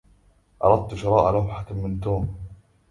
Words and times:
أردت 0.63 0.93
شراء 0.95 1.33
لوحة 1.33 1.73
من 1.73 1.99
توم. 2.01 2.35